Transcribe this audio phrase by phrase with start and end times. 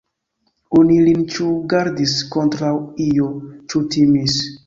[0.79, 2.73] Oni lin ĉu gardis kontraŭ
[3.11, 3.29] io,
[3.75, 4.43] ĉu timis.